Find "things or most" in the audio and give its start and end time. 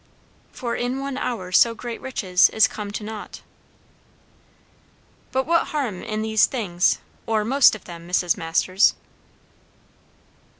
6.47-7.75